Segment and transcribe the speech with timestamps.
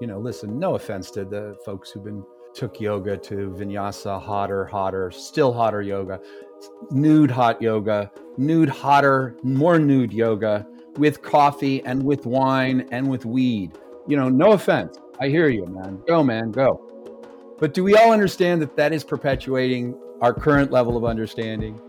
[0.00, 4.64] You know, listen, no offense to the folks who've been took yoga to vinyasa, hotter,
[4.64, 6.20] hotter, still hotter yoga,
[6.90, 10.66] nude hot yoga, nude hotter, more nude yoga
[10.96, 13.72] with coffee and with wine and with weed.
[14.06, 14.98] You know, no offense.
[15.20, 16.02] I hear you, man.
[16.06, 16.82] Go, man, go.
[17.58, 21.80] But do we all understand that that is perpetuating our current level of understanding?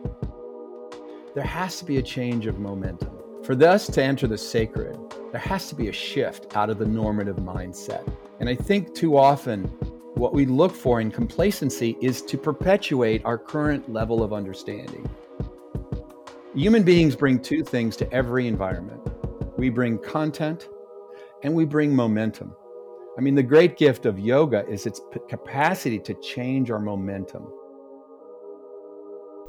[1.33, 3.11] There has to be a change of momentum.
[3.43, 4.97] For us to enter the sacred,
[5.31, 8.07] there has to be a shift out of the normative mindset.
[8.39, 9.63] And I think too often
[10.15, 15.07] what we look for in complacency is to perpetuate our current level of understanding.
[16.55, 19.01] Human beings bring two things to every environment
[19.57, 20.69] we bring content
[21.43, 22.55] and we bring momentum.
[23.17, 27.51] I mean, the great gift of yoga is its capacity to change our momentum.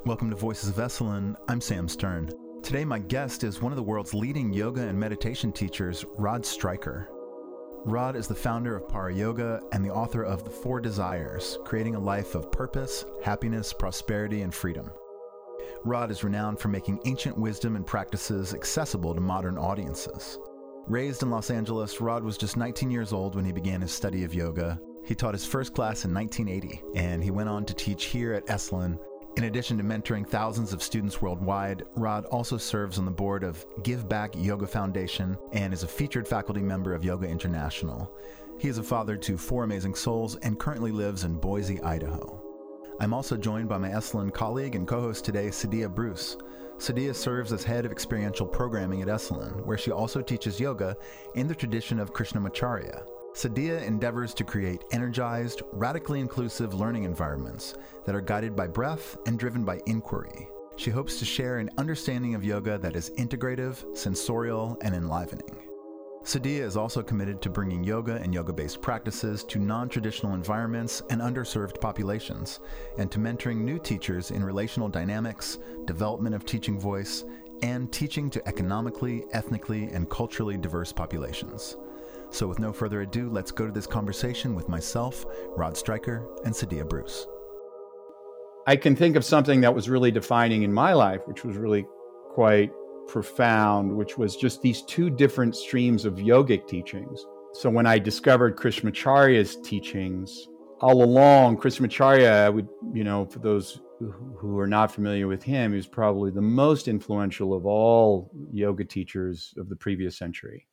[0.07, 1.37] Welcome to Voices of Esalen.
[1.49, 2.48] I'm Sam Stern.
[2.63, 7.09] Today, my guest is one of the world's leading yoga and meditation teachers, Rod Stryker.
[7.85, 12.01] Rod is the founder of ParaYoga and the author of The Four Desires Creating a
[12.01, 14.91] Life of Purpose, Happiness, Prosperity, and Freedom.
[15.85, 20.39] Rod is renowned for making ancient wisdom and practices accessible to modern audiences.
[20.87, 24.25] Raised in Los Angeles, Rod was just 19 years old when he began his study
[24.25, 24.79] of yoga.
[25.05, 28.47] He taught his first class in 1980, and he went on to teach here at
[28.47, 28.99] Esalen
[29.37, 33.65] in addition to mentoring thousands of students worldwide, Rod also serves on the board of
[33.85, 38.13] Give Back Yoga Foundation and is a featured faculty member of Yoga International.
[38.59, 42.43] He is a father to four amazing souls and currently lives in Boise, Idaho.
[43.01, 46.37] I'm also joined by my Esalen colleague and co host today, Sadia Bruce.
[46.79, 50.97] Sadia serves as head of experiential programming at Esalen, where she also teaches yoga
[51.37, 58.15] in the tradition of Krishnamacharya, Sadia endeavors to create energized, radically inclusive learning environments that
[58.15, 60.49] are guided by breath and driven by inquiry.
[60.77, 65.69] She hopes to share an understanding of yoga that is integrative, sensorial, and enlivening.
[66.25, 71.03] Sadia is also committed to bringing yoga and yoga based practices to non traditional environments
[71.11, 72.61] and underserved populations,
[72.99, 77.25] and to mentoring new teachers in relational dynamics, development of teaching voice,
[77.63, 81.77] and teaching to economically, ethnically, and culturally diverse populations.
[82.31, 85.25] So, with no further ado, let's go to this conversation with myself,
[85.57, 87.27] Rod Stryker, and Sadia Bruce.
[88.67, 91.87] I can think of something that was really defining in my life, which was really
[92.35, 92.71] quite
[93.07, 97.25] profound, which was just these two different streams of yogic teachings.
[97.55, 100.49] So, when I discovered Krishnamacharya's teachings,
[100.83, 105.73] all along, Krishnamacharya, I would, you know, for those who are not familiar with him,
[105.73, 110.69] he was probably the most influential of all yoga teachers of the previous century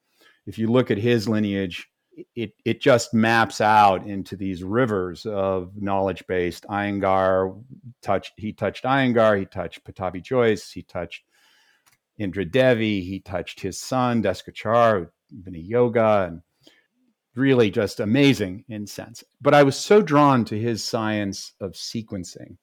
[0.45, 1.89] if you look at his lineage,
[2.35, 6.66] it it just maps out into these rivers of knowledge based.
[6.66, 7.61] Iyengar
[8.01, 11.23] touched he touched Iyengar, he touched Pattabhi Jois, he touched
[12.17, 16.41] Indra Devi, he touched his son Desikachar, Viniyoga, and
[17.35, 19.23] really just amazing in sense.
[19.41, 22.57] But I was so drawn to his science of sequencing.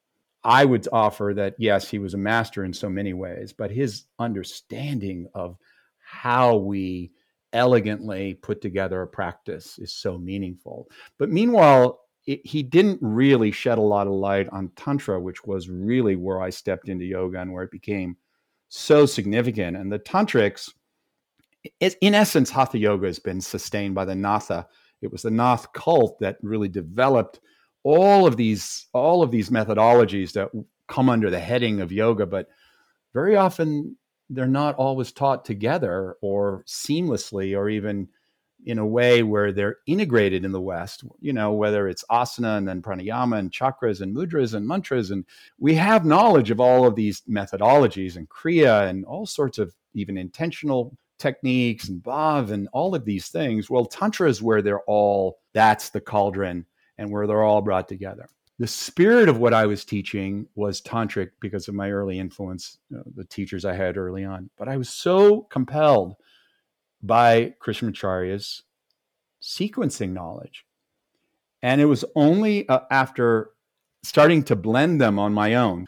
[0.45, 4.05] I would offer that yes, he was a master in so many ways, but his
[4.19, 5.57] understanding of
[5.99, 7.13] how we
[7.53, 10.89] elegantly put together a practice is so meaningful.
[11.19, 15.69] But meanwhile, it, he didn't really shed a lot of light on Tantra, which was
[15.69, 18.17] really where I stepped into yoga and where it became
[18.69, 19.77] so significant.
[19.77, 20.73] And the Tantrics,
[21.81, 24.67] it, in essence, Hatha Yoga has been sustained by the Natha.
[25.03, 27.41] It was the Nath cult that really developed
[27.85, 30.49] all of these all of these methodologies that
[30.89, 32.49] come under the heading of yoga, but
[33.13, 33.97] very often
[34.35, 38.09] they're not always taught together or seamlessly or even
[38.65, 42.69] in a way where they're integrated in the West, you know, whether it's asana and
[42.69, 45.11] then pranayama and chakras and mudras and mantras.
[45.11, 45.25] And
[45.59, 50.17] we have knowledge of all of these methodologies and kriya and all sorts of even
[50.17, 53.69] intentional techniques and bhav and all of these things.
[53.69, 56.65] Well, tantra is where they're all, that's the cauldron
[56.99, 58.29] and where they're all brought together
[58.59, 62.97] the spirit of what I was teaching was tantric because of my early influence, you
[62.97, 64.51] know, the teachers I had early on.
[64.57, 66.15] But I was so compelled
[67.03, 68.63] by Krishnamacharya's
[69.43, 70.65] sequencing knowledge.
[71.63, 73.51] And it was only uh, after
[74.03, 75.87] starting to blend them on my own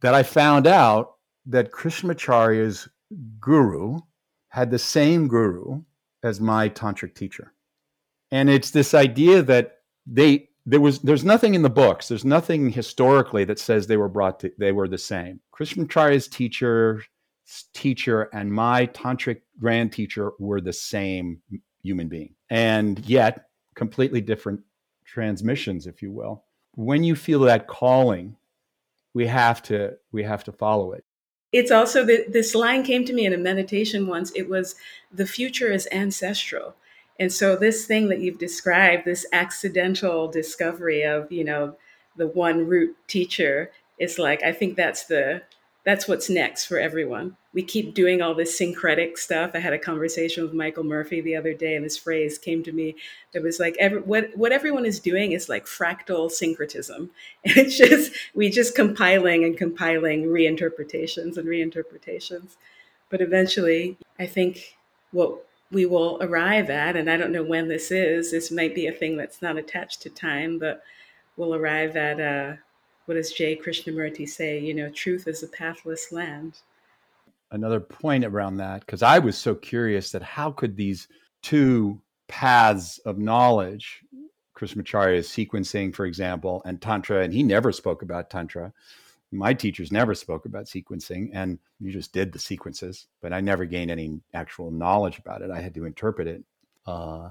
[0.00, 1.14] that I found out
[1.46, 2.88] that Krishnamacharya's
[3.40, 3.98] guru
[4.48, 5.82] had the same guru
[6.22, 7.52] as my tantric teacher.
[8.30, 12.70] And it's this idea that they there was there's nothing in the books there's nothing
[12.70, 15.40] historically that says they were brought to they were the same.
[15.56, 17.02] Krishnamacharya's teacher
[17.72, 21.40] teacher and my tantric grand teacher were the same
[21.82, 22.34] human being.
[22.50, 23.46] And yet
[23.76, 24.60] completely different
[25.04, 26.44] transmissions if you will.
[26.72, 28.36] When you feel that calling
[29.14, 31.04] we have to we have to follow it.
[31.52, 34.32] It's also that this line came to me in a meditation once.
[34.34, 34.74] It was
[35.12, 36.74] the future is ancestral
[37.18, 41.76] And so this thing that you've described, this accidental discovery of, you know,
[42.16, 45.42] the one root teacher is like, I think that's the
[45.86, 47.36] that's what's next for everyone.
[47.54, 49.52] We keep doing all this syncretic stuff.
[49.54, 52.72] I had a conversation with Michael Murphy the other day, and this phrase came to
[52.72, 52.96] me
[53.32, 57.10] that was like, every, what, what everyone is doing is like fractal syncretism.
[57.44, 62.56] And it's just, we just compiling and compiling reinterpretations and reinterpretations.
[63.08, 64.76] But eventually, I think
[65.12, 68.86] what we will arrive at, and I don't know when this is, this might be
[68.86, 70.82] a thing that's not attached to time, but
[71.36, 72.56] we'll arrive at uh,
[73.06, 73.56] what does J.
[73.56, 74.58] Krishnamurti say?
[74.58, 76.60] You know, truth is a pathless land.
[77.50, 81.08] Another point around that, because I was so curious that how could these
[81.42, 84.02] two paths of knowledge,
[84.56, 88.72] Krishnamacharya's sequencing, for example, and Tantra, and he never spoke about Tantra.
[89.32, 93.64] My teachers never spoke about sequencing, and you just did the sequences, but I never
[93.64, 95.50] gained any actual knowledge about it.
[95.50, 96.44] I had to interpret it.
[96.86, 97.30] Uh,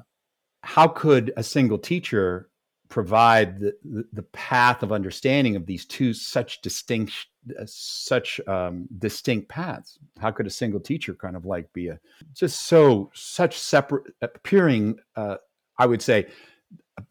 [0.61, 2.49] how could a single teacher
[2.89, 7.13] provide the, the, the, path of understanding of these two such distinct
[7.59, 11.99] uh, such um, distinct paths how could a single teacher kind of like be a
[12.33, 15.37] just so such separate appearing uh,
[15.77, 16.27] i would say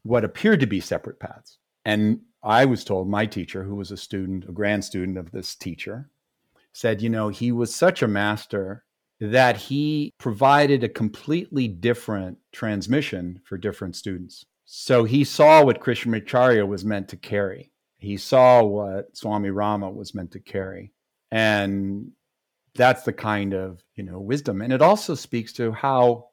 [0.02, 3.96] what appeared to be separate paths and i was told my teacher who was a
[3.96, 6.08] student a grand student of this teacher
[6.73, 8.85] said you know he was such a master
[9.20, 16.67] that he provided a completely different transmission for different students so he saw what Krishnamacharya
[16.67, 17.70] was meant to carry.
[17.99, 20.93] He saw what Swami Rama was meant to carry.
[21.31, 22.11] And
[22.75, 24.62] that's the kind of, you know, wisdom.
[24.62, 26.31] And it also speaks to how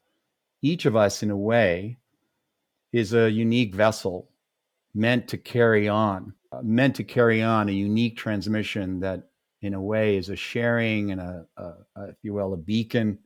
[0.62, 1.98] each of us, in a way,
[2.92, 4.31] is a unique vessel
[4.94, 6.34] meant to carry on,
[6.64, 9.24] meant to carry on a unique transmission that,
[9.62, 11.64] in a way, is a sharing and a, a,
[11.96, 13.20] a, if you will, a beacon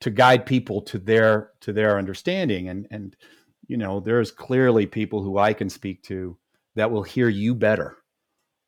[0.00, 2.68] to guide people to their to their understanding.
[2.68, 3.16] And and
[3.66, 6.36] you know, there's clearly people who I can speak to
[6.74, 7.96] that will hear you better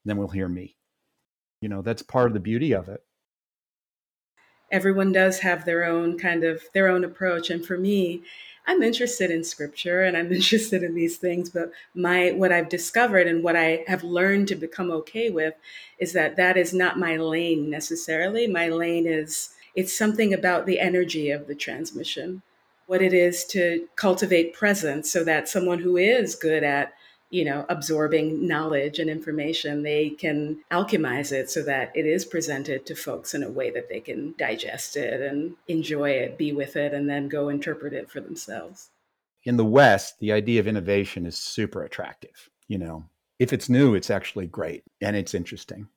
[0.04, 0.76] than will hear me.
[1.60, 3.00] You know, that's part of the beauty of it.
[4.70, 7.50] Everyone does have their own kind of their own approach.
[7.50, 8.22] And for me,
[8.66, 13.26] I'm interested in scripture and I'm interested in these things, but my what I've discovered
[13.26, 15.54] and what I have learned to become okay with
[15.98, 18.46] is that that is not my lane necessarily.
[18.46, 22.42] My lane is it's something about the energy of the transmission
[22.86, 26.94] what it is to cultivate presence so that someone who is good at
[27.30, 32.86] you know absorbing knowledge and information they can alchemize it so that it is presented
[32.86, 36.76] to folks in a way that they can digest it and enjoy it be with
[36.76, 38.90] it and then go interpret it for themselves.
[39.44, 43.04] In the west the idea of innovation is super attractive you know.
[43.38, 45.88] If it's new it's actually great and it's interesting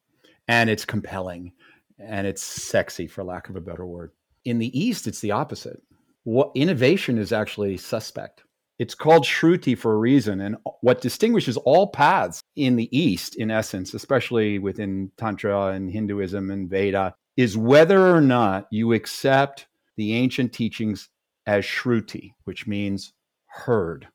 [0.47, 1.53] and it's compelling
[1.99, 4.11] and it's sexy for lack of a better word.
[4.45, 5.81] In the east it's the opposite.
[6.23, 8.43] What innovation is actually suspect.
[8.79, 10.39] It's called Shruti for a reason.
[10.39, 16.49] And what distinguishes all paths in the East, in essence, especially within Tantra and Hinduism
[16.49, 19.67] and Veda, is whether or not you accept
[19.97, 21.09] the ancient teachings
[21.45, 23.11] as Shruti, which means
[23.47, 24.07] heard.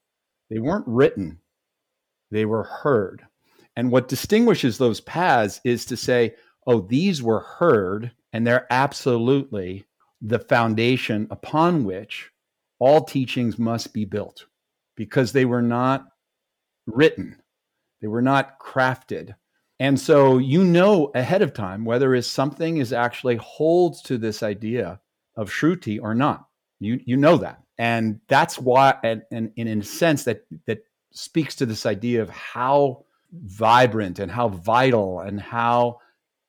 [0.49, 1.41] They weren't written,
[2.31, 3.23] they were heard.
[3.77, 9.85] And what distinguishes those paths is to say, oh, these were heard, and they're absolutely
[10.23, 12.31] the foundation upon which
[12.79, 14.47] all teachings must be built
[14.97, 16.07] because they were not
[16.87, 17.37] written,
[18.01, 19.35] they were not crafted.
[19.81, 24.43] And so you know ahead of time whether is something is actually holds to this
[24.43, 25.01] idea
[25.37, 26.47] of Shruti or not.
[26.81, 27.61] You you know that.
[27.77, 32.23] And that's why and, and, and in a sense that that speaks to this idea
[32.23, 35.99] of how vibrant and how vital and how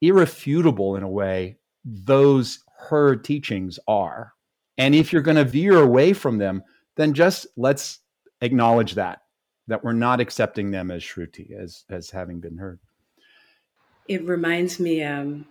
[0.01, 2.59] irrefutable in a way those
[2.89, 4.33] her teachings are.
[4.77, 6.63] And if you're going to veer away from them,
[6.95, 7.99] then just let's
[8.45, 9.21] acknowledge that
[9.67, 12.79] that we're not accepting them as shruti as as having been heard.
[14.07, 15.47] It reminds me um,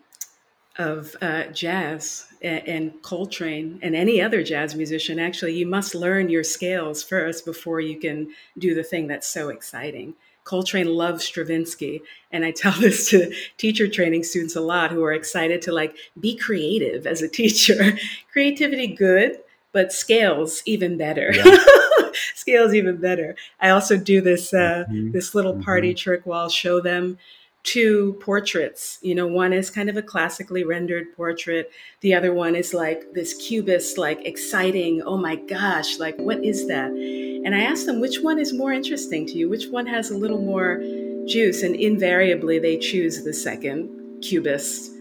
[0.78, 5.18] of uh, jazz and, and Coltrane and any other jazz musician.
[5.18, 9.48] Actually, you must learn your scales first before you can do the thing that's so
[9.48, 10.14] exciting.
[10.44, 12.02] Coltrane loves Stravinsky.
[12.30, 15.96] And I tell this to teacher training students a lot who are excited to like
[16.20, 17.98] be creative as a teacher.
[18.32, 19.38] Creativity good,
[19.74, 21.32] but scales even better.
[21.34, 21.58] Yeah.
[22.34, 23.36] scales even better.
[23.60, 25.10] I also do this uh, mm-hmm.
[25.10, 25.98] this little party mm-hmm.
[25.98, 27.18] trick where I'll show them
[27.64, 28.98] two portraits.
[29.02, 31.70] You know, one is kind of a classically rendered portrait.
[32.02, 35.02] The other one is like this cubist, like exciting.
[35.02, 36.90] Oh my gosh, like what is that?
[36.90, 40.16] And I ask them which one is more interesting to you, which one has a
[40.16, 40.78] little more
[41.26, 44.92] juice, and invariably they choose the second cubist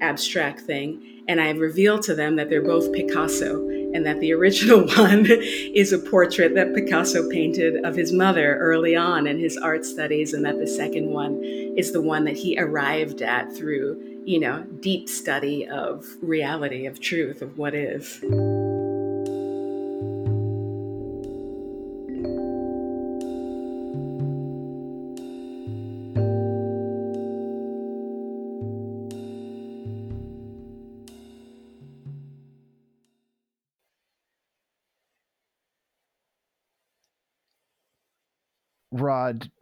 [0.00, 1.22] abstract thing.
[1.28, 5.92] And I reveal to them that they're both Picasso and that the original one is
[5.92, 10.44] a portrait that Picasso painted of his mother early on in his art studies, and
[10.44, 15.08] that the second one is the one that he arrived at through, you know, deep
[15.08, 18.20] study of reality, of truth, of what is.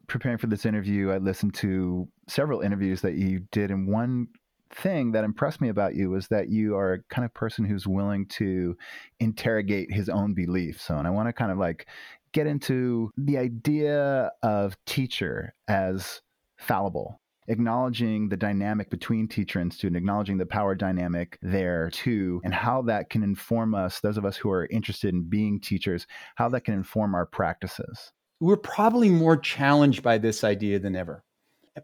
[0.07, 4.29] Preparing for this interview, I listened to several interviews that you did, and one
[4.71, 7.87] thing that impressed me about you was that you are a kind of person who's
[7.87, 8.77] willing to
[9.21, 10.85] interrogate his own beliefs.
[10.85, 11.87] So, and I want to kind of like
[12.33, 16.21] get into the idea of teacher as
[16.59, 22.53] fallible acknowledging the dynamic between teacher and student, acknowledging the power dynamic there too, and
[22.53, 26.49] how that can inform us, those of us who are interested in being teachers, how
[26.49, 31.23] that can inform our practices we're probably more challenged by this idea than ever.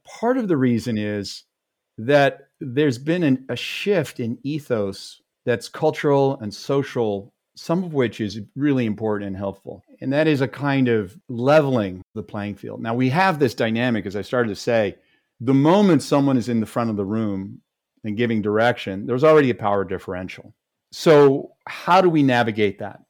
[0.05, 1.45] Part of the reason is
[1.99, 8.21] that there's been an, a shift in ethos that's cultural and social, some of which
[8.21, 9.83] is really important and helpful.
[10.01, 12.81] And that is a kind of leveling the playing field.
[12.81, 14.97] Now, we have this dynamic, as I started to say,
[15.41, 17.61] the moment someone is in the front of the room
[18.05, 20.55] and giving direction, there's already a power differential.
[20.93, 23.01] So, how do we navigate that?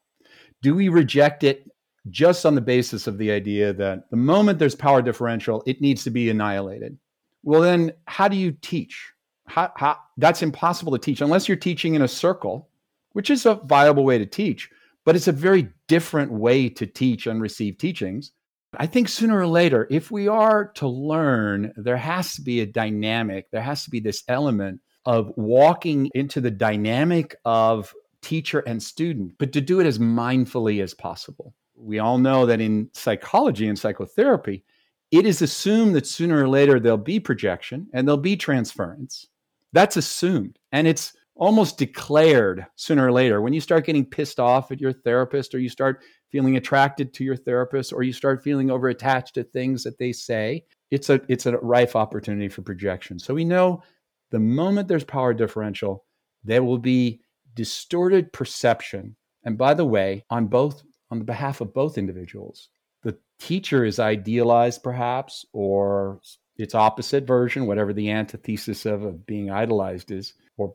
[0.63, 1.69] Do we reject it
[2.11, 6.05] just on the basis of the idea that the moment there's power differential, it needs
[6.05, 6.99] to be annihilated.
[7.43, 9.13] Well, then how do you teach?
[9.47, 12.69] How, how, that's impossible to teach unless you're teaching in a circle,
[13.13, 14.71] which is a viable way to teach,
[15.05, 18.33] but it's a very different way to teach and receive teachings.
[18.79, 22.67] I think sooner or later, if we are to learn, there has to be a
[22.67, 27.93] dynamic, there has to be this element of walking into the dynamic of
[28.23, 31.53] teacher and student, but to do it as mindfully as possible
[31.83, 34.65] we all know that in psychology and psychotherapy,
[35.11, 39.27] it is assumed that sooner or later there'll be projection and there'll be transference.
[39.73, 40.59] That's assumed.
[40.73, 43.41] And it's almost declared sooner or later.
[43.41, 47.25] When you start getting pissed off at your therapist, or you start feeling attracted to
[47.25, 51.21] your therapist, or you start feeling over attached to things that they say, it's a
[51.29, 53.19] it's a rife opportunity for projection.
[53.19, 53.83] So we know
[54.31, 56.05] the moment there's power differential,
[56.45, 57.21] there will be
[57.55, 59.17] distorted perception.
[59.45, 62.71] And by the way, on both on the behalf of both individuals.
[63.03, 66.21] The teacher is idealized, perhaps, or
[66.57, 70.75] its opposite version, whatever the antithesis of, of being idolized is, or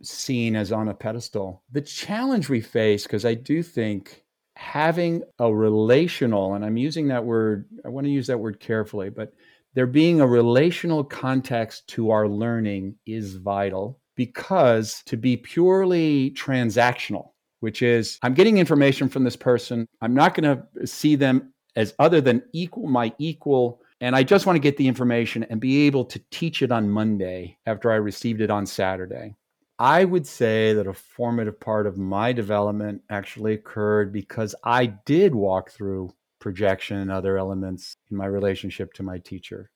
[0.00, 1.64] seen as on a pedestal.
[1.72, 4.22] The challenge we face, because I do think
[4.54, 9.10] having a relational, and I'm using that word, I want to use that word carefully,
[9.10, 9.32] but
[9.74, 17.31] there being a relational context to our learning is vital because to be purely transactional
[17.62, 19.86] which is I'm getting information from this person.
[20.00, 23.80] I'm not going to see them as other than equal, my equal.
[24.00, 26.90] And I just want to get the information and be able to teach it on
[26.90, 29.36] Monday after I received it on Saturday.
[29.78, 35.32] I would say that a formative part of my development actually occurred because I did
[35.32, 39.70] walk through projection and other elements in my relationship to my teacher.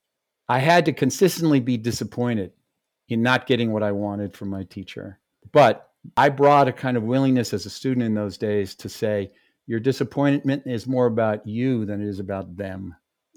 [0.49, 2.51] I had to consistently be disappointed
[3.09, 5.21] in not getting what I wanted from my teacher.
[5.53, 9.31] But I brought a kind of willingness as a student in those days to say,
[9.67, 12.95] your disappointment is more about you than it is about them.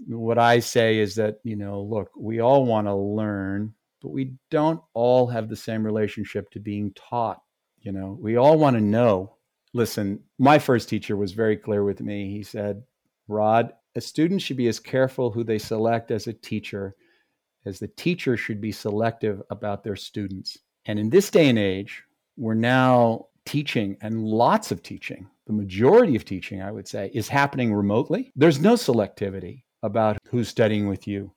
[0.07, 4.33] What I say is that, you know, look, we all want to learn, but we
[4.49, 7.41] don't all have the same relationship to being taught.
[7.81, 9.35] You know, we all want to know.
[9.73, 12.31] Listen, my first teacher was very clear with me.
[12.31, 12.83] He said,
[13.27, 16.95] Rod, a student should be as careful who they select as a teacher
[17.65, 20.57] as the teacher should be selective about their students.
[20.85, 22.03] And in this day and age,
[22.39, 27.27] we're now teaching and lots of teaching, the majority of teaching, I would say, is
[27.27, 28.31] happening remotely.
[28.35, 31.31] There's no selectivity about who's studying with you.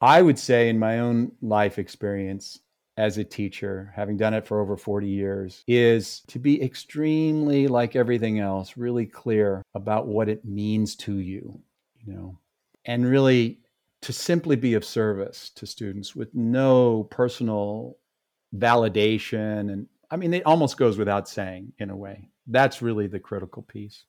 [0.00, 2.60] I would say, in my own life experience
[2.96, 7.96] as a teacher, having done it for over 40 years, is to be extremely, like
[7.96, 11.60] everything else, really clear about what it means to you,
[11.96, 12.38] you know,
[12.84, 13.58] and really
[14.02, 17.96] to simply be of service to students with no personal
[18.54, 22.28] validation and I mean, it almost goes without saying in a way.
[22.46, 24.04] That's really the critical piece.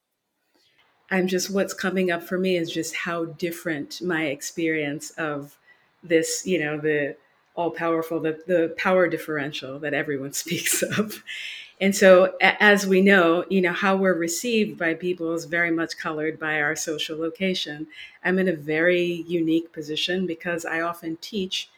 [1.09, 5.57] I'm just, what's coming up for me is just how different my experience of
[6.03, 7.15] this, you know, the
[7.55, 11.23] all powerful, the, the power differential that everyone speaks of.
[11.79, 15.97] And so, as we know, you know, how we're received by people is very much
[15.97, 17.85] colored by our social location.
[18.23, 21.69] I'm in a very unique position because I often teach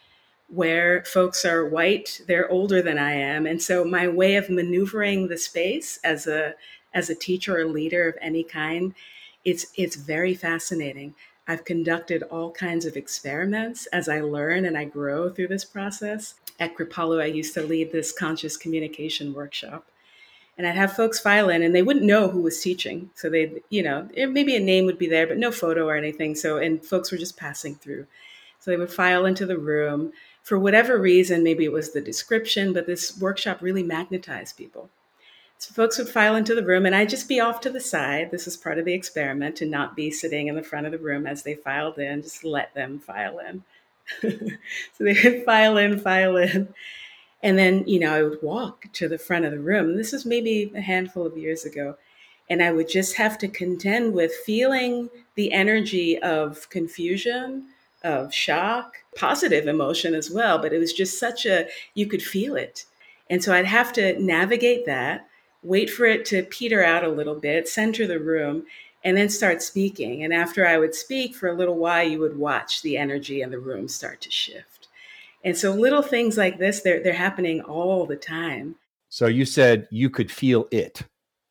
[0.49, 3.45] where folks are white, they're older than I am.
[3.45, 6.55] And so my way of maneuvering the space as a
[6.91, 8.95] as a teacher or leader of any kind,
[9.45, 11.13] it's it's very fascinating.
[11.47, 16.35] I've conducted all kinds of experiments as I learn and I grow through this process.
[16.59, 19.87] At Kripalu, I used to lead this conscious communication workshop.
[20.59, 23.09] And I'd have folks file in and they wouldn't know who was teaching.
[23.15, 25.95] So they, you know, eh, maybe a name would be there, but no photo or
[25.95, 26.35] anything.
[26.35, 28.05] So, and folks were just passing through.
[28.59, 30.11] So they would file into the room.
[30.49, 34.89] For whatever reason, maybe it was the description, but this workshop really magnetized people.
[35.59, 38.31] So folks would file into the room, and I'd just be off to the side.
[38.31, 40.97] This is part of the experiment to not be sitting in the front of the
[40.97, 43.63] room as they filed in, just let them file in.
[44.97, 46.73] so they would file in, file in.
[47.43, 49.97] And then, you know, I would walk to the front of the room.
[49.97, 51.95] This was maybe a handful of years ago.
[52.49, 57.67] And I would just have to contend with feeling the energy of confusion,
[58.03, 60.57] of shock, positive emotion as well.
[60.57, 62.85] But it was just such a, you could feel it.
[63.29, 65.27] And so I'd have to navigate that,
[65.61, 68.65] wait for it to peter out a little bit, center the room,
[69.03, 70.23] and then start speaking.
[70.23, 73.51] And after I would speak for a little while, you would watch the energy in
[73.51, 74.87] the room start to shift.
[75.43, 78.75] And so little things like this, they're, they're happening all the time.
[79.09, 81.01] So you said you could feel it.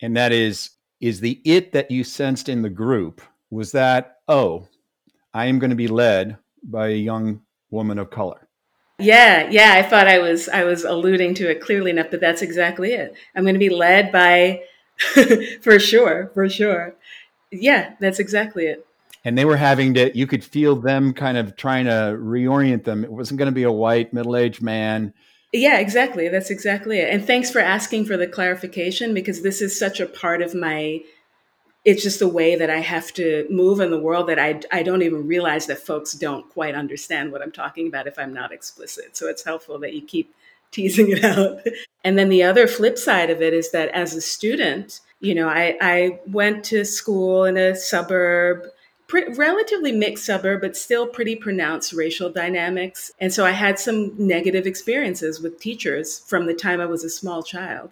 [0.02, 4.69] And that is, is the it that you sensed in the group, was that, oh,
[5.38, 8.49] I am going to be led by a young woman of color?
[8.99, 9.75] Yeah, yeah.
[9.76, 13.14] I thought I was I was alluding to it clearly enough, but that's exactly it.
[13.37, 14.62] I'm going to be led by,
[15.61, 16.97] for sure, for sure.
[17.52, 18.85] Yeah, that's exactly it.
[19.25, 20.11] And they were having to.
[20.18, 23.04] You could feel them kind of trying to reorient them.
[23.04, 25.14] It wasn't going to be a white middle-aged man.
[25.52, 26.28] Yeah, exactly.
[26.28, 27.14] That's exactly it.
[27.14, 31.00] And thanks for asking for the clarification because this is such a part of my
[31.85, 34.82] it's just the way that I have to move in the world that I, I
[34.82, 38.52] don't even realize that folks don't quite understand what I'm talking about if I'm not
[38.52, 39.16] explicit.
[39.16, 40.35] So it's helpful that you keep
[40.70, 41.61] teasing it out.
[42.04, 45.49] And then the other flip side of it is that as a student, you know,
[45.49, 48.66] I, I went to school in a suburb,
[49.06, 53.10] pre- relatively mixed suburb, but still pretty pronounced racial dynamics.
[53.21, 57.10] And so I had some negative experiences with teachers from the time I was a
[57.10, 57.91] small child.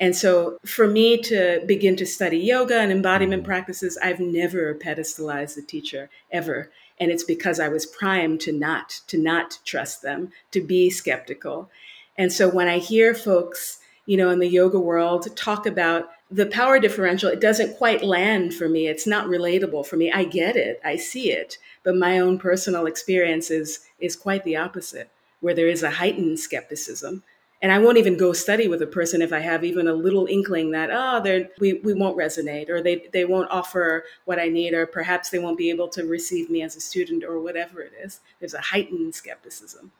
[0.00, 3.50] And so for me to begin to study yoga and embodiment mm-hmm.
[3.50, 6.70] practices, I've never pedestalized the teacher ever.
[6.98, 11.70] And it's because I was primed to not, to not trust them, to be skeptical.
[12.16, 16.46] And so when I hear folks, you know, in the yoga world talk about the
[16.46, 18.86] power differential, it doesn't quite land for me.
[18.86, 20.10] It's not relatable for me.
[20.10, 24.56] I get it, I see it, but my own personal experience is, is quite the
[24.56, 27.22] opposite, where there is a heightened skepticism
[27.64, 30.26] and I won't even go study with a person if I have even a little
[30.26, 34.48] inkling that oh they we we won't resonate or they they won't offer what I
[34.48, 37.80] need or perhaps they won't be able to receive me as a student or whatever
[37.80, 38.20] it is.
[38.38, 39.92] There's a heightened skepticism.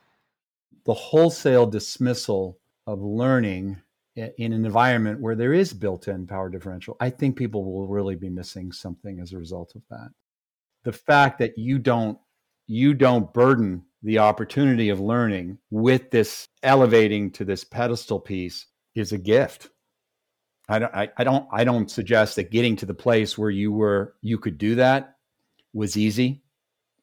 [0.85, 3.81] The wholesale dismissal of learning
[4.15, 8.29] in an environment where there is built-in power differential, I think people will really be
[8.29, 10.11] missing something as a result of that.
[10.85, 12.19] The fact that you don't
[12.67, 19.13] you don't burden the opportunity of learning with this elevating to this pedestal piece is
[19.13, 19.71] a gift.
[20.69, 23.73] I don't, I, I don't, I don't suggest that getting to the place where you
[23.73, 25.17] were, you could do that
[25.73, 26.43] was easy.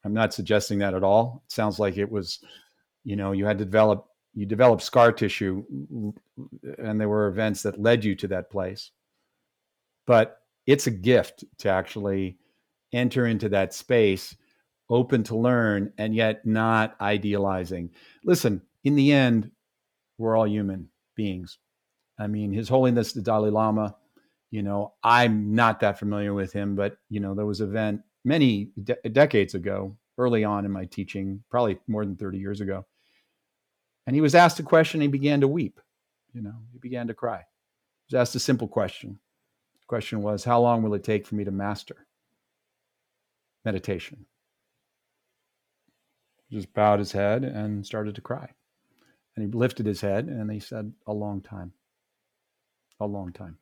[0.05, 1.43] I'm not suggesting that at all.
[1.47, 2.39] It sounds like it was,
[3.03, 5.63] you know, you had to develop, you developed scar tissue
[6.77, 8.91] and there were events that led you to that place.
[10.05, 10.37] But
[10.67, 12.37] it's a gift to actually
[12.93, 14.35] enter into that space
[14.91, 17.89] open to learn, and yet not idealizing.
[18.23, 19.49] Listen, in the end,
[20.17, 21.57] we're all human beings.
[22.19, 23.95] I mean, His Holiness the Dalai Lama,
[24.51, 28.01] you know, I'm not that familiar with him, but, you know, there was an event
[28.25, 32.85] many de- decades ago, early on in my teaching, probably more than 30 years ago.
[34.05, 35.79] And he was asked a question, he began to weep.
[36.33, 37.37] You know, he began to cry.
[38.07, 39.19] He was asked a simple question.
[39.79, 42.07] The question was, How long will it take for me to master
[43.63, 44.25] meditation?
[46.51, 48.49] Just bowed his head and started to cry.
[49.35, 51.73] And he lifted his head and he said, A long time.
[52.99, 53.57] A long time.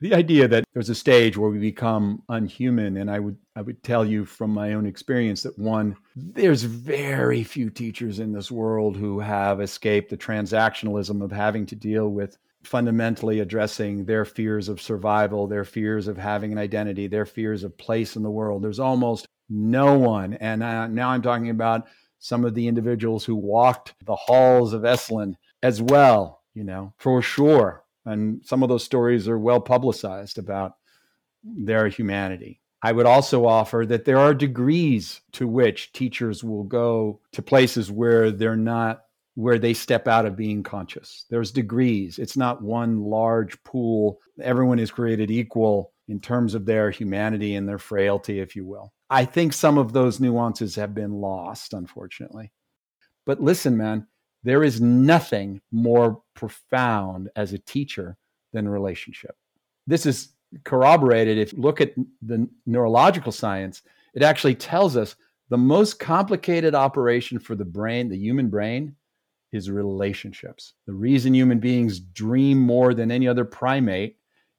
[0.00, 3.82] The idea that there's a stage where we become unhuman, and I would I would
[3.82, 8.96] tell you from my own experience that one, there's very few teachers in this world
[8.96, 14.80] who have escaped the transactionalism of having to deal with fundamentally addressing their fears of
[14.80, 18.62] survival, their fears of having an identity, their fears of place in the world.
[18.62, 20.34] There's almost no one.
[20.34, 21.88] And uh, now I'm talking about
[22.20, 27.20] some of the individuals who walked the halls of Esalen as well, you know, for
[27.20, 27.84] sure.
[28.06, 30.76] And some of those stories are well publicized about
[31.42, 32.60] their humanity.
[32.82, 37.90] I would also offer that there are degrees to which teachers will go to places
[37.90, 39.02] where they're not
[39.34, 41.24] where they step out of being conscious.
[41.30, 42.18] There's degrees.
[42.18, 44.20] It's not one large pool.
[44.42, 48.92] Everyone is created equal in terms of their humanity and their frailty, if you will.
[49.08, 52.50] I think some of those nuances have been lost, unfortunately.
[53.24, 54.08] But listen, man,
[54.42, 58.16] there is nothing more profound as a teacher
[58.52, 59.36] than relationship.
[59.86, 60.32] This is
[60.64, 65.14] corroborated if you look at the neurological science, it actually tells us
[65.48, 68.96] the most complicated operation for the brain, the human brain,
[69.52, 70.74] is relationships.
[70.86, 74.16] The reason human beings dream more than any other primate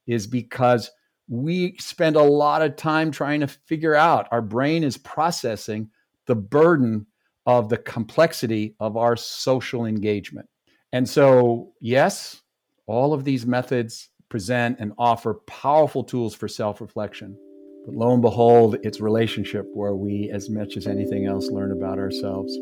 [0.08, 0.90] is because
[1.32, 5.90] we spend a lot of time trying to figure out our brain is processing
[6.26, 7.08] the burden
[7.46, 10.50] of the complexity of our social engagement.
[10.92, 12.42] And so, yes,
[12.86, 17.38] all of these methods present and offer powerful tools for self reflection.
[17.86, 21.98] But lo and behold, it's relationship where we, as much as anything else, learn about
[21.98, 22.54] ourselves.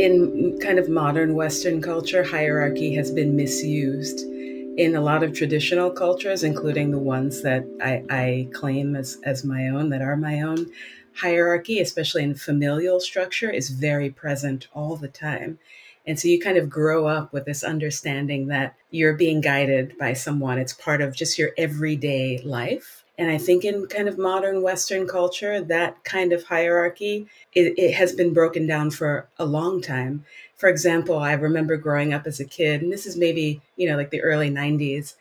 [0.00, 5.90] In kind of modern Western culture, hierarchy has been misused in a lot of traditional
[5.90, 10.40] cultures, including the ones that I, I, claim as, as my own, that are my
[10.40, 10.70] own.
[11.16, 15.58] Hierarchy, especially in familial structure, is very present all the time.
[16.06, 20.14] And so you kind of grow up with this understanding that you're being guided by
[20.14, 20.58] someone.
[20.58, 23.04] It's part of just your everyday life.
[23.20, 27.92] And I think in kind of modern Western culture, that kind of hierarchy, it, it,
[27.92, 30.24] has been broken down for a long time.
[30.56, 33.96] For example, I remember growing up as a kid, and this is maybe, you know,
[33.98, 35.16] like the early 90s,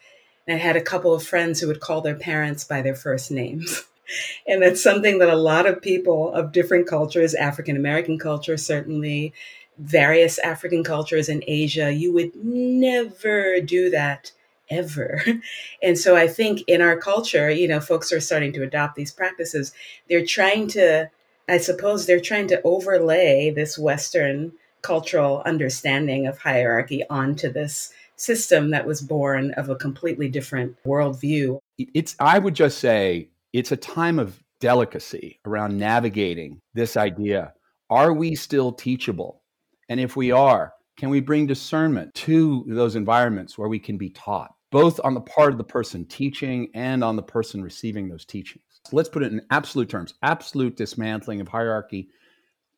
[0.48, 3.32] and I had a couple of friends who would call their parents by their first
[3.32, 3.84] names.
[4.48, 9.34] and that's something that a lot of people of different cultures, African American culture, certainly,
[9.78, 14.32] various African cultures in Asia, you would never do that
[14.70, 15.22] ever.
[15.82, 19.14] And so I think in our culture, you know, folks are starting to adopt these
[19.14, 19.74] practices.
[20.10, 21.10] They're trying to,
[21.48, 24.52] I suppose, they're trying to overlay this Western
[24.82, 31.60] cultural understanding of hierarchy onto this system that was born of a completely different worldview.
[31.78, 37.54] It's, I would just say, it's a time of delicacy around navigating this idea.
[37.90, 39.42] Are we still teachable?
[39.88, 44.10] And if we are, can we bring discernment to those environments where we can be
[44.10, 44.54] taught?
[44.72, 48.64] Both on the part of the person teaching and on the person receiving those teachings.
[48.86, 52.10] So let's put it in absolute terms absolute dismantling of hierarchy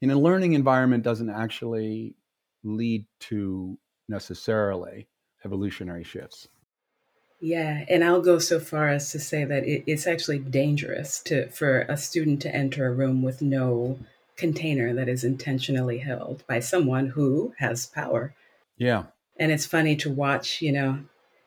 [0.02, 2.16] in a learning environment doesn't actually
[2.64, 3.78] lead to
[4.10, 5.08] necessarily
[5.46, 6.48] evolutionary shifts.
[7.40, 11.50] Yeah, and I'll go so far as to say that it, it's actually dangerous to
[11.50, 14.00] for a student to enter a room with no
[14.38, 18.36] container that is intentionally held by someone who has power.
[18.78, 19.04] Yeah.
[19.38, 21.00] And it's funny to watch, you know,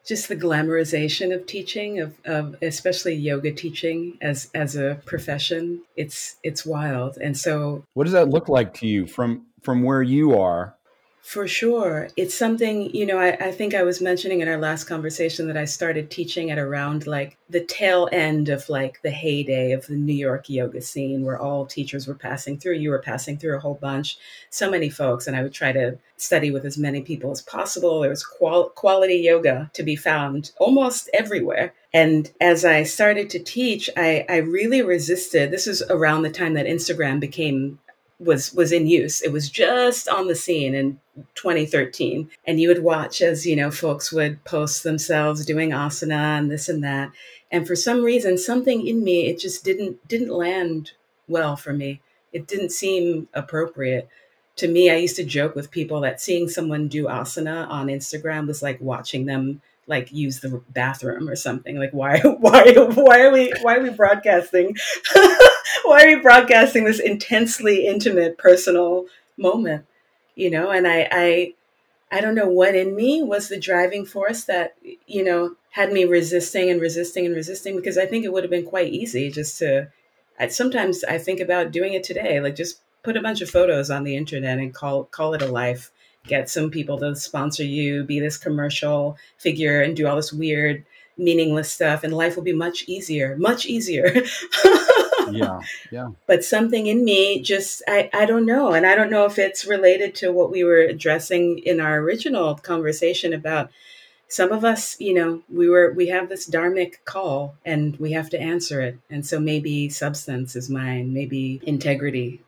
[0.05, 5.83] just the glamorization of teaching of, of especially yoga teaching as as a profession.
[5.97, 7.17] It's it's wild.
[7.19, 10.75] And so what does that look like to you from from where you are
[11.25, 12.09] for sure.
[12.19, 15.57] It's something, you know, I, I, think I was mentioning in our last conversation that
[15.57, 19.95] I started teaching at around like the tail end of like the heyday of the
[19.95, 22.75] New York yoga scene where all teachers were passing through.
[22.75, 24.19] You were passing through a whole bunch,
[24.51, 25.27] so many folks.
[25.27, 28.01] And I would try to study with as many people as possible.
[28.01, 31.73] There was qual- quality yoga to be found almost everywhere.
[31.95, 35.51] And as I started to teach, I, I really resisted.
[35.51, 37.79] This is around the time that Instagram became
[38.19, 39.21] was was in use.
[39.21, 41.01] It was just on the scene in
[41.35, 46.51] 2013, and you would watch as you know folks would post themselves doing asana and
[46.51, 47.11] this and that.
[47.51, 50.93] And for some reason, something in me it just didn't didn't land
[51.29, 52.01] well for me.
[52.33, 54.09] It didn't seem appropriate
[54.57, 54.91] to me.
[54.91, 58.81] I used to joke with people that seeing someone do asana on Instagram was like
[58.81, 61.79] watching them like use the bathroom or something?
[61.79, 64.77] Like why why why are we why are we broadcasting?
[65.83, 69.87] Why are we broadcasting this intensely intimate personal moment?
[70.35, 71.55] You know and i i
[72.11, 76.05] i don't know what in me was the driving force that you know had me
[76.05, 79.59] resisting and resisting and resisting because i think it would have been quite easy just
[79.59, 79.89] to
[80.39, 83.91] I, sometimes i think about doing it today like just put a bunch of photos
[83.91, 85.91] on the internet and call call it a life
[86.27, 90.85] get some people to sponsor you, be this commercial figure, and do all this weird,
[91.17, 94.13] meaningless stuff, and life will be much easier, much easier.
[95.31, 95.61] yeah,
[95.91, 96.11] yeah.
[96.27, 98.73] But something in me just, I, I don't know.
[98.73, 102.57] And I don't know if it's related to what we were addressing in our original
[102.57, 103.71] conversation about
[104.29, 108.31] some of us, you know, we were, we have this dharmic call and we have
[108.31, 108.99] to answer it.
[109.11, 112.43] And so maybe substance is mine, maybe integrity.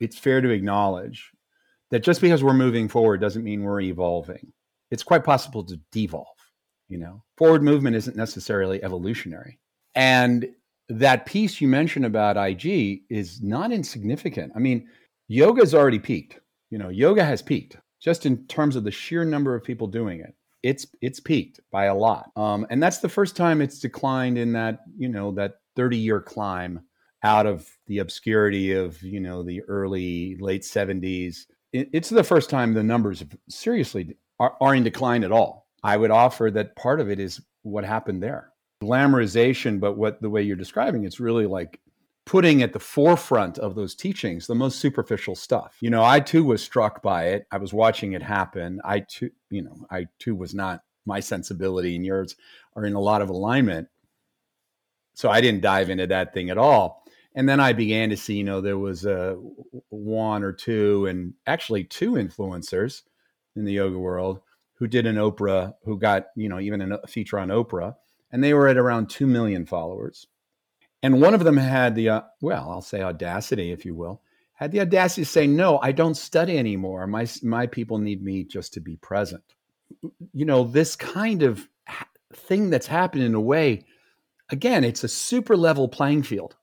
[0.00, 1.32] It's fair to acknowledge
[1.90, 4.52] that just because we're moving forward doesn't mean we're evolving.
[4.90, 6.26] It's quite possible to devolve.
[6.88, 9.60] You know, forward movement isn't necessarily evolutionary.
[9.94, 10.48] And
[10.88, 14.52] that piece you mentioned about IG is not insignificant.
[14.56, 14.88] I mean,
[15.28, 16.40] yoga's already peaked.
[16.70, 20.20] You know, yoga has peaked just in terms of the sheer number of people doing
[20.20, 20.34] it.
[20.62, 24.52] It's it's peaked by a lot, um, and that's the first time it's declined in
[24.52, 26.80] that you know that thirty year climb
[27.22, 31.46] out of the obscurity of you know the early late seventies.
[31.72, 35.66] It's the first time the numbers seriously are, are in decline at all.
[35.82, 38.50] I would offer that part of it is what happened there
[38.82, 41.80] glamorization, but what the way you're describing, it's really like
[42.24, 45.76] putting at the forefront of those teachings the most superficial stuff.
[45.80, 47.46] You know, I too was struck by it.
[47.50, 48.80] I was watching it happen.
[48.84, 52.36] I too, you know, I too was not my sensibility and yours
[52.76, 53.88] are in a lot of alignment.
[55.14, 56.99] So I didn't dive into that thing at all.
[57.34, 59.38] And then I began to see, you know, there was a
[59.88, 63.02] one or two and actually two influencers
[63.54, 64.40] in the yoga world
[64.74, 67.94] who did an Oprah, who got, you know, even a feature on Oprah
[68.32, 70.26] and they were at around 2 million followers.
[71.02, 74.22] And one of them had the, uh, well, I'll say audacity, if you will,
[74.54, 77.06] had the audacity to say, no, I don't study anymore.
[77.06, 79.42] My, my people need me just to be present.
[80.32, 81.66] You know, this kind of
[82.34, 83.86] thing that's happened in a way,
[84.50, 86.56] again, it's a super level playing field.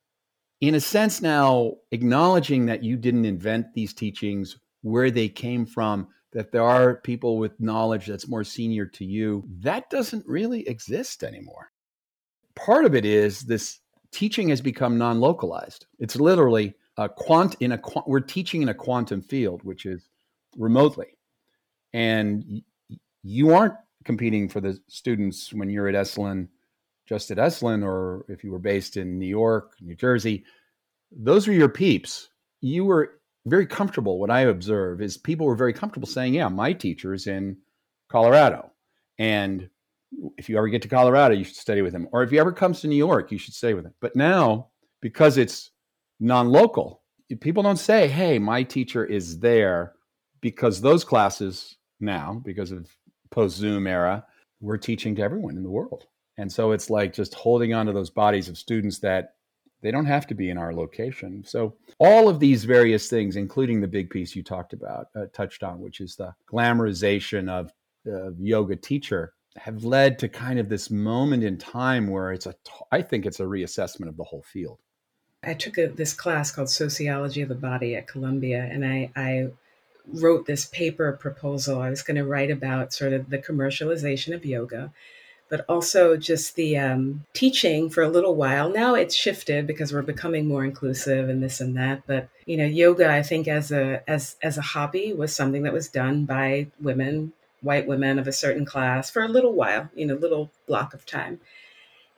[0.62, 6.08] In a sense, now acknowledging that you didn't invent these teachings, where they came from,
[6.32, 11.24] that there are people with knowledge that's more senior to you, that doesn't really exist
[11.24, 11.72] anymore.
[12.56, 13.80] Part of it is this
[14.12, 15.86] teaching has become non localized.
[16.00, 20.10] It's literally a quant in a we're teaching in a quantum field, which is
[20.58, 21.18] remotely.
[21.94, 22.64] And
[23.24, 26.48] you aren't competing for the students when you're at Esalen,
[27.08, 30.44] just at Esalen, or if you were based in New York, New Jersey.
[31.12, 32.30] Those are your peeps.
[32.62, 34.20] You were very comfortable.
[34.20, 37.58] What I observe is people were very comfortable saying, "Yeah, my teacher's in
[38.10, 38.72] Colorado,
[39.18, 39.70] and
[40.38, 42.08] if you ever get to Colorado, you should study with him.
[42.12, 44.70] Or if he ever comes to New York, you should stay with him." But now,
[45.02, 45.72] because it's
[46.20, 47.04] non-local,
[47.40, 49.94] people don't say, "Hey, my teacher is there,"
[50.42, 52.90] because those classes now, because of
[53.32, 54.26] post Zoom era,
[54.60, 56.08] we're teaching to everyone in the world.
[56.38, 59.34] And so it's like just holding on to those bodies of students that
[59.82, 61.44] they don't have to be in our location.
[61.46, 65.64] So all of these various things, including the big piece you talked about, uh, touched
[65.64, 67.72] on, which is the glamorization of
[68.08, 72.56] uh, yoga teacher, have led to kind of this moment in time where it's a,
[72.92, 74.80] I think it's a reassessment of the whole field.
[75.44, 79.50] I took a, this class called Sociology of the Body at Columbia, and I, I
[80.06, 81.82] wrote this paper proposal.
[81.82, 84.92] I was going to write about sort of the commercialization of yoga
[85.50, 88.70] but also just the um, teaching for a little while.
[88.70, 92.04] Now it's shifted because we're becoming more inclusive and this and that.
[92.06, 95.74] But you know, yoga, I think as a as as a hobby was something that
[95.74, 100.06] was done by women, white women of a certain class for a little while, you
[100.06, 101.40] know, little block of time.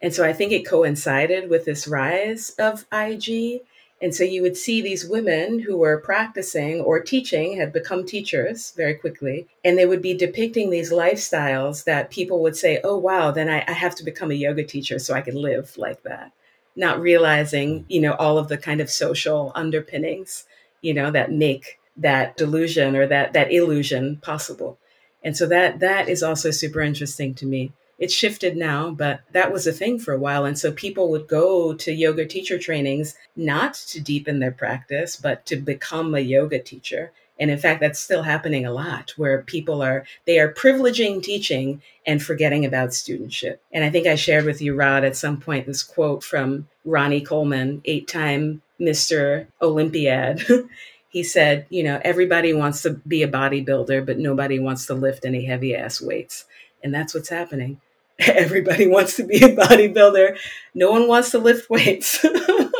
[0.01, 3.61] And so I think it coincided with this rise of IG
[4.01, 8.71] and so you would see these women who were practicing or teaching, had become teachers
[8.77, 13.31] very quickly, and they would be depicting these lifestyles that people would say, oh, wow,
[13.31, 16.31] then I, I have to become a yoga teacher so I can live like that.
[16.77, 20.45] Not realizing, you know, all of the kind of social underpinnings,
[20.81, 24.77] you know, that make that delusion or that, that illusion possible.
[25.21, 29.51] And so that that is also super interesting to me it's shifted now, but that
[29.51, 30.45] was a thing for a while.
[30.45, 35.45] And so people would go to yoga teacher trainings not to deepen their practice, but
[35.47, 37.11] to become a yoga teacher.
[37.39, 41.81] And in fact, that's still happening a lot where people are, they are privileging teaching
[42.05, 43.59] and forgetting about studentship.
[43.71, 47.21] And I think I shared with you, Rod, at some point this quote from Ronnie
[47.21, 49.47] Coleman, eight time Mr.
[49.61, 50.45] Olympiad.
[51.09, 55.25] he said, you know, everybody wants to be a bodybuilder, but nobody wants to lift
[55.25, 56.45] any heavy ass weights.
[56.83, 57.79] And that's what's happening.
[58.27, 60.37] Everybody wants to be a bodybuilder.
[60.73, 62.25] No one wants to lift weights.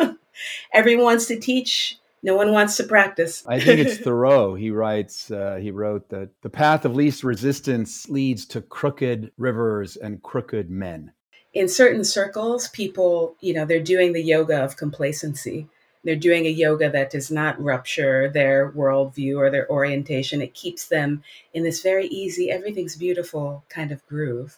[0.73, 1.97] Everyone wants to teach.
[2.21, 3.43] No one wants to practice.
[3.47, 4.53] I think it's Thoreau.
[4.55, 9.95] He writes, uh, he wrote that the path of least resistance leads to crooked rivers
[9.95, 11.13] and crooked men.
[11.53, 15.67] In certain circles, people, you know, they're doing the yoga of complacency.
[16.03, 20.41] They're doing a yoga that does not rupture their worldview or their orientation.
[20.41, 21.23] It keeps them
[21.53, 24.57] in this very easy, everything's beautiful kind of groove.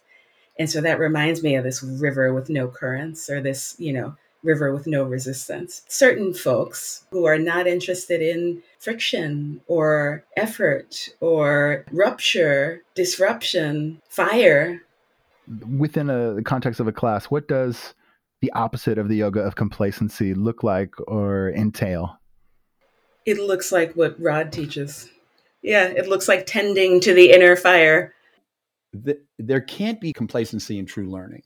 [0.61, 4.15] And so that reminds me of this river with no currents or this, you know,
[4.43, 5.81] river with no resistance.
[5.87, 14.83] Certain folks who are not interested in friction or effort or rupture, disruption, fire.
[15.79, 17.95] Within a, the context of a class, what does
[18.41, 22.19] the opposite of the yoga of complacency look like or entail?
[23.25, 25.09] It looks like what Rod teaches.
[25.63, 28.13] Yeah, it looks like tending to the inner fire
[29.05, 31.43] th- there can't be complacency in true learning.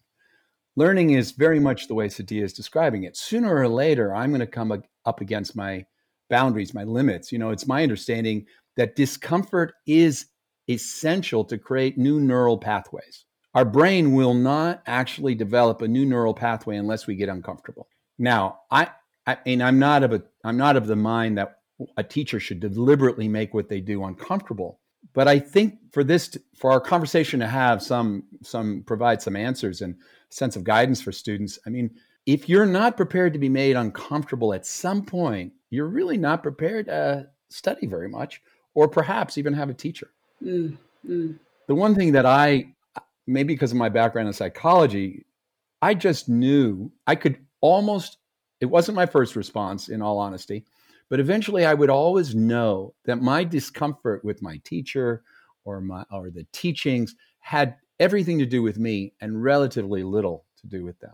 [0.75, 3.15] Learning is very much the way Sadia is describing it.
[3.15, 5.85] Sooner or later, I'm going to come up against my
[6.29, 7.31] boundaries, my limits.
[7.31, 10.25] You know, it's my understanding that discomfort is
[10.69, 13.25] essential to create new neural pathways.
[13.53, 17.87] Our brain will not actually develop a new neural pathway unless we get uncomfortable.
[18.17, 18.89] Now, I,
[19.25, 21.59] I mean, I'm not of a, I'm not of the mind that
[21.95, 24.81] a teacher should deliberately make what they do uncomfortable.
[25.13, 29.81] But I think for this, for our conversation to have some, some provide some answers
[29.81, 29.95] and
[30.29, 31.57] sense of guidance for students.
[31.65, 31.91] I mean,
[32.25, 36.87] if you're not prepared to be made uncomfortable at some point, you're really not prepared
[36.87, 38.41] to study very much,
[38.73, 40.09] or perhaps even have a teacher.
[40.43, 41.39] Mm, mm.
[41.67, 42.73] The one thing that I,
[43.27, 45.25] maybe because of my background in psychology,
[45.81, 48.17] I just knew I could almost,
[48.59, 50.65] it wasn't my first response, in all honesty,
[51.09, 55.23] but eventually I would always know that my discomfort with my teacher
[55.63, 60.67] or my or the teachings had everything to do with me and relatively little to
[60.67, 61.13] do with them.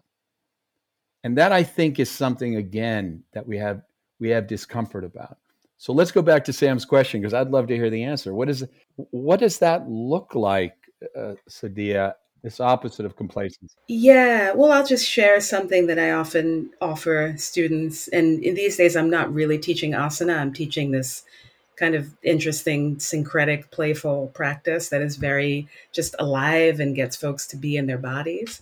[1.23, 3.81] And that I think is something again that we have
[4.19, 5.37] we have discomfort about.
[5.77, 8.33] So let's go back to Sam's question because I'd love to hear the answer.
[8.33, 10.75] What is what does that look like,
[11.17, 12.13] uh, Sadia?
[12.43, 13.75] This opposite of complacency.
[13.87, 18.07] Yeah, well, I'll just share something that I often offer students.
[18.07, 20.39] And in these days, I'm not really teaching asana.
[20.39, 21.23] I'm teaching this
[21.75, 27.57] kind of interesting, syncretic, playful practice that is very just alive and gets folks to
[27.57, 28.61] be in their bodies.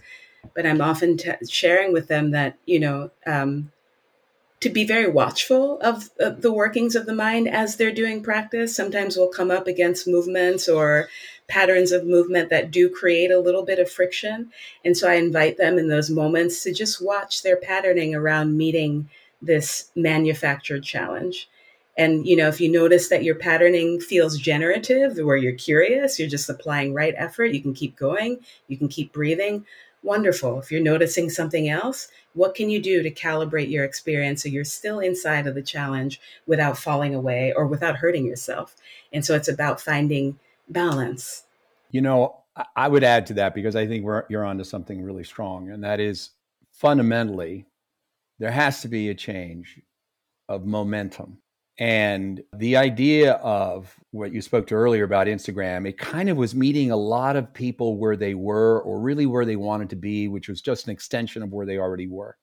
[0.55, 3.71] But I'm often t- sharing with them that, you know, um,
[4.61, 8.75] to be very watchful of, of, the workings of the mind as they're doing practice.
[8.75, 11.07] Sometimes we'll come up against movements or
[11.49, 14.51] patterns of movement that do create a little bit of friction.
[14.85, 19.09] And so I invite them in those moments to just watch their patterning around meeting
[19.41, 21.49] this manufactured challenge.
[21.97, 26.29] And you know, if you notice that your patterning feels generative, where you're curious, you're
[26.29, 29.65] just applying right effort, you can keep going, you can keep breathing.
[30.01, 30.59] Wonderful.
[30.59, 34.63] If you're noticing something else, what can you do to calibrate your experience so you're
[34.63, 38.77] still inside of the challenge without falling away or without hurting yourself?
[39.11, 41.43] And so it's about finding balance.
[41.91, 42.43] You know,
[42.75, 45.83] I would add to that because I think we're, you're onto something really strong, and
[45.83, 46.31] that is
[46.71, 47.65] fundamentally
[48.39, 49.81] there has to be a change
[50.47, 51.39] of momentum.
[51.77, 56.53] And the idea of what you spoke to earlier about Instagram, it kind of was
[56.53, 60.27] meeting a lot of people where they were or really where they wanted to be,
[60.27, 62.35] which was just an extension of where they already were.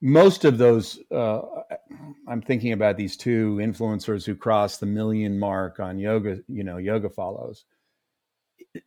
[0.00, 1.40] Most of those, uh,
[2.26, 6.76] I'm thinking about these two influencers who crossed the million mark on yoga, you know,
[6.76, 7.64] yoga follows.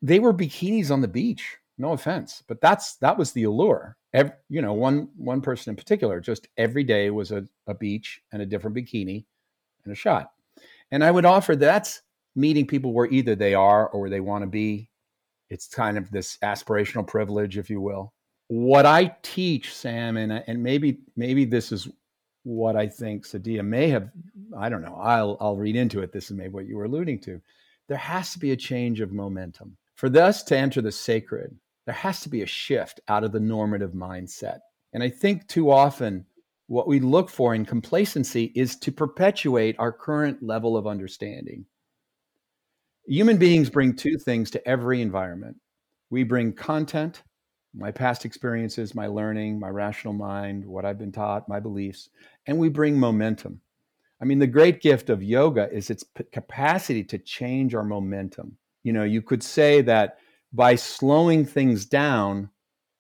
[0.02, 1.58] They were bikinis on the beach.
[1.78, 3.98] No offense, but that's that was the allure.
[4.14, 8.22] Every, you know, one one person in particular, just every day was a, a beach
[8.32, 9.26] and a different bikini
[9.84, 10.32] and a shot.
[10.92, 12.02] And I would offer that's
[12.36, 14.90] meeting people where either they are or where they want to be.
[15.50, 18.14] It's kind of this aspirational privilege, if you will.
[18.48, 21.88] What I teach, Sam, and and maybe maybe this is
[22.44, 24.10] what I think Sadia may have.
[24.58, 24.96] I don't know.
[24.96, 26.12] I'll I'll read into it.
[26.12, 27.42] This is maybe what you were alluding to.
[27.88, 31.56] There has to be a change of momentum for us to enter the sacred.
[31.86, 34.60] There has to be a shift out of the normative mindset.
[34.94, 36.26] And I think too often
[36.68, 41.66] what we look for in complacency is to perpetuate our current level of understanding.
[43.08, 45.58] Human beings bring two things to every environment
[46.12, 47.24] we bring content,
[47.74, 52.10] my past experiences, my learning, my rational mind, what I've been taught, my beliefs,
[52.48, 53.62] and we bring momentum.
[54.22, 58.58] I mean, the great gift of yoga is its capacity to change our momentum.
[58.84, 60.18] You know, you could say that
[60.54, 62.50] by slowing things down,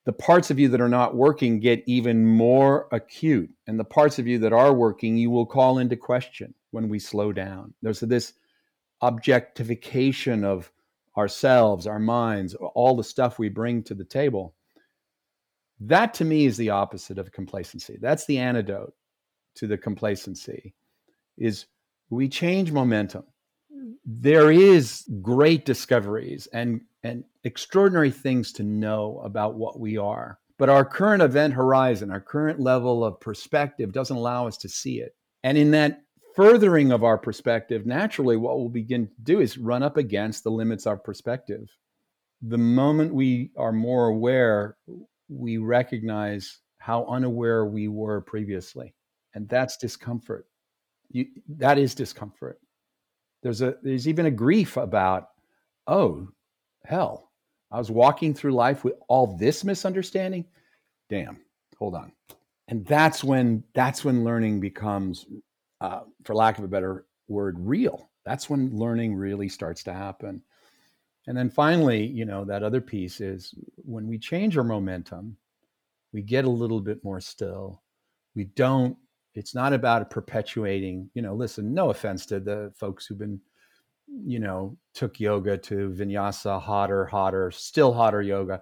[0.05, 3.51] the parts of you that are not working get even more acute.
[3.67, 6.97] And the parts of you that are working, you will call into question when we
[6.97, 7.73] slow down.
[7.81, 8.33] There's this
[9.01, 10.71] objectification of
[11.17, 14.55] ourselves, our minds, all the stuff we bring to the table.
[15.81, 17.97] That to me is the opposite of complacency.
[17.99, 18.93] That's the antidote
[19.55, 20.73] to the complacency
[21.37, 21.65] is
[22.09, 23.23] we change momentum.
[23.75, 23.93] Mm.
[24.05, 30.37] There is great discoveries and and extraordinary things to know about what we are.
[30.59, 34.99] But our current event horizon, our current level of perspective doesn't allow us to see
[34.99, 35.15] it.
[35.43, 36.03] And in that
[36.35, 40.51] furthering of our perspective, naturally, what we'll begin to do is run up against the
[40.51, 41.67] limits of perspective.
[42.43, 44.77] The moment we are more aware,
[45.31, 48.93] we recognize how unaware we were previously.
[49.33, 50.45] And that's discomfort.
[51.09, 51.25] You,
[51.57, 52.59] that is discomfort.
[53.43, 55.29] There's a there's even a grief about,
[55.87, 56.27] oh,
[56.85, 57.31] hell,
[57.71, 60.45] I was walking through life with all this misunderstanding.
[61.09, 61.39] Damn,
[61.77, 62.11] hold on.
[62.67, 65.25] And that's when that's when learning becomes,
[65.79, 68.09] uh, for lack of a better word, real.
[68.25, 70.43] That's when learning really starts to happen.
[71.27, 75.37] And then finally, you know, that other piece is when we change our momentum,
[76.13, 77.81] we get a little bit more still.
[78.35, 78.97] We don't,
[79.33, 83.39] it's not about perpetuating, you know, listen, no offense to the folks who've been,
[84.25, 88.61] you know, took yoga to vinyasa, hotter, hotter, still hotter yoga,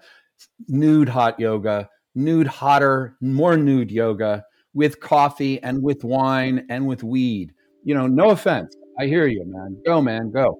[0.67, 4.43] nude hot yoga, nude hotter, more nude yoga
[4.73, 7.53] with coffee and with wine and with weed.
[7.83, 8.75] You know, no offense.
[8.99, 9.81] I hear you, man.
[9.85, 10.59] Go, man, go.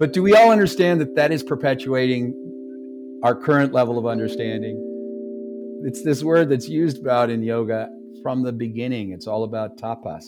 [0.00, 2.32] But do we all understand that that is perpetuating
[3.22, 4.78] our current level of understanding?
[5.84, 7.90] It's this word that's used about in yoga
[8.22, 9.12] from the beginning.
[9.12, 10.24] It's all about tapas.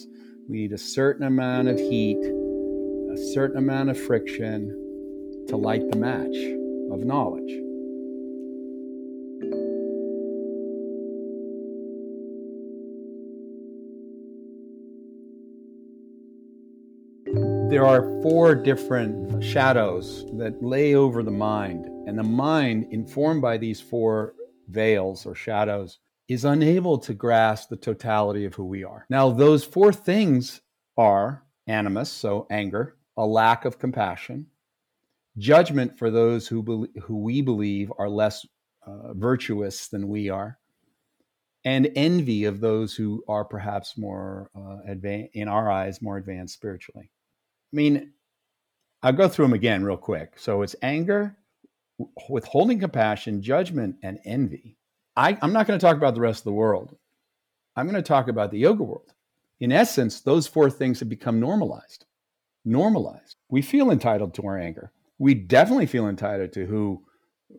[0.47, 4.69] We need a certain amount of heat, a certain amount of friction
[5.49, 6.37] to light the match
[6.93, 7.51] of knowledge.
[17.73, 23.57] There are four different shadows that lay over the mind, and the mind, informed by
[23.57, 24.35] these four
[24.69, 25.99] veils or shadows,
[26.29, 29.07] is unable to grasp the totality of who we are.
[29.09, 30.61] Now, those four things
[30.99, 34.49] are animus, so anger, a lack of compassion,
[35.39, 38.45] judgment for those who, be- who we believe are less
[38.87, 40.59] uh, virtuous than we are,
[41.65, 46.53] and envy of those who are perhaps more uh, advanced, in our eyes, more advanced
[46.53, 47.11] spiritually.
[47.73, 48.13] I mean,
[49.03, 50.35] I'll go through them again real quick.
[50.39, 51.37] So it's anger,
[52.29, 54.77] withholding compassion, judgment, and envy.
[55.17, 56.97] I, I'm not going to talk about the rest of the world.
[57.77, 59.15] I'm going to talk about the yoga world.
[59.61, 62.05] In essence, those four things have become normalized.
[62.65, 63.37] Normalized.
[63.49, 64.93] We feel entitled to our anger.
[65.19, 67.03] We definitely feel entitled to who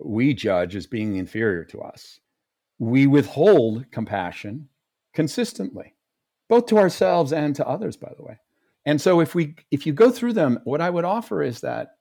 [0.03, 2.19] we judge as being inferior to us.
[2.79, 4.69] We withhold compassion
[5.13, 5.95] consistently,
[6.49, 8.39] both to ourselves and to others, by the way.
[8.85, 11.95] And so if we if you go through them, what I would offer is that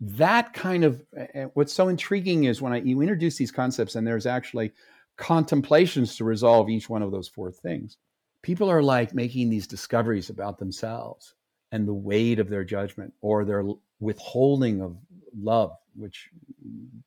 [0.00, 3.94] that kind of eh, eh, what's so intriguing is when I you introduce these concepts
[3.94, 4.72] and there's actually
[5.16, 7.98] contemplations to resolve each one of those four things.
[8.42, 11.34] People are like making these discoveries about themselves
[11.70, 13.64] and the weight of their judgment or their
[14.00, 14.96] withholding of
[15.40, 16.28] love, which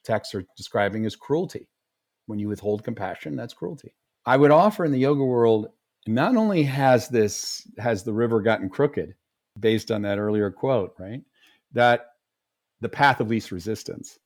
[0.04, 1.68] texts are describing as cruelty.
[2.28, 3.94] When you withhold compassion, that's cruelty.
[4.26, 5.68] I would offer in the yoga world
[6.08, 9.16] not only has this has the river gotten crooked
[9.60, 11.22] based on that earlier quote right
[11.72, 12.12] that
[12.82, 14.20] the path of least resistance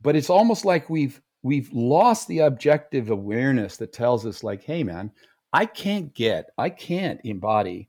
[0.00, 4.82] but it's almost like we've we've lost the objective awareness that tells us like hey
[4.82, 5.10] man
[5.52, 7.88] i can't get i can't embody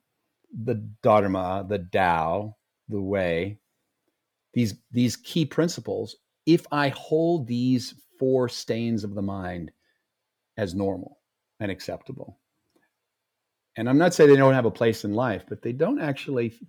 [0.64, 2.56] the dharma the tao
[2.90, 3.58] the way
[4.54, 9.72] these these key principles if i hold these four stains of the mind
[10.58, 11.20] as normal
[11.60, 12.40] and acceptable
[13.76, 16.60] and I'm not saying they don't have a place in life, but they don't actually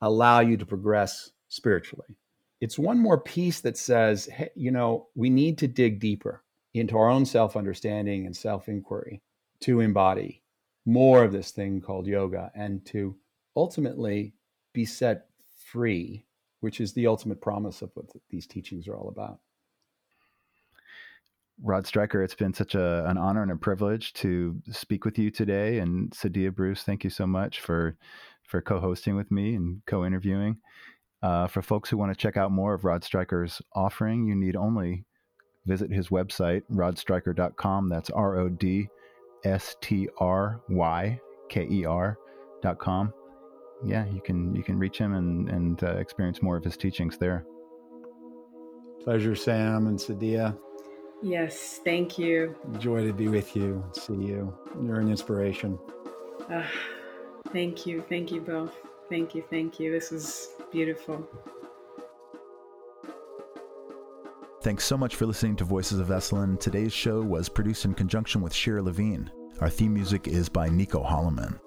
[0.00, 2.16] allow you to progress spiritually.
[2.60, 6.42] It's one more piece that says, hey, you know, we need to dig deeper
[6.74, 9.22] into our own self understanding and self inquiry
[9.60, 10.42] to embody
[10.86, 13.16] more of this thing called yoga and to
[13.56, 14.34] ultimately
[14.72, 15.26] be set
[15.66, 16.24] free,
[16.60, 19.40] which is the ultimate promise of what these teachings are all about.
[21.62, 25.30] Rod Stryker, it's been such a, an honor and a privilege to speak with you
[25.30, 25.78] today.
[25.78, 27.96] And Sadia Bruce, thank you so much for
[28.44, 30.56] for co-hosting with me and co-interviewing.
[31.22, 34.56] Uh, for folks who want to check out more of Rod Stryker's offering, you need
[34.56, 35.04] only
[35.66, 37.88] visit his website, rodstryker.com.
[37.88, 38.88] That's R O D
[39.44, 43.12] S T R Y K E R.com.
[43.84, 47.18] Yeah, you can you can reach him and and uh, experience more of his teachings
[47.18, 47.44] there.
[49.04, 50.56] Pleasure, Sam and Sadia.
[51.22, 52.56] Yes, thank you.
[52.78, 54.56] Joy to be with you, see you.
[54.82, 55.78] You're an inspiration.
[56.50, 56.64] Uh,
[57.52, 58.02] thank you.
[58.08, 58.74] Thank you both.
[59.08, 59.44] Thank you.
[59.50, 59.92] Thank you.
[59.92, 61.28] This was beautiful.
[64.62, 66.60] Thanks so much for listening to Voices of Esalen.
[66.60, 69.30] Today's show was produced in conjunction with Shira Levine.
[69.60, 71.58] Our theme music is by Nico Holloman.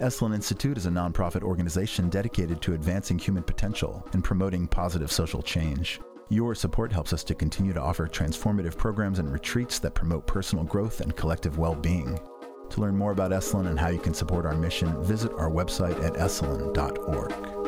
[0.00, 5.42] Esalen Institute is a nonprofit organization dedicated to advancing human potential and promoting positive social
[5.42, 6.00] change.
[6.30, 10.62] Your support helps us to continue to offer transformative programs and retreats that promote personal
[10.64, 12.20] growth and collective well being.
[12.68, 16.04] To learn more about Esalen and how you can support our mission, visit our website
[16.04, 17.67] at esalen.org.